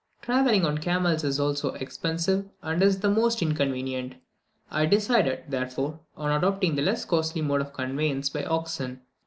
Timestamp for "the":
3.01-3.09, 6.73-6.81